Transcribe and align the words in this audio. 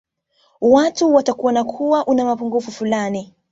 watu 0.61 1.13
watakuona 1.13 1.63
kuwa 1.63 2.05
una 2.07 2.25
mapungufu 2.25 2.71
fulani 2.71 3.33